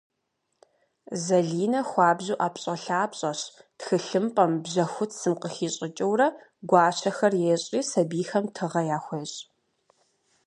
Зэлинэ 1.23 1.81
хуабжьу 1.89 2.37
ӏэпщӏэлъапщӏэщ- 2.39 3.41
тхылъымпӏэм, 3.77 4.51
бжьэхуцым 4.63 5.33
къыхищӏыкӏыурэ 5.41 6.27
гуащэхэр 6.69 7.33
ещӏри 7.53 7.81
сэбийхэм 7.89 8.45
тыгъэ 8.55 8.81
яхуещӏ. 8.97 9.39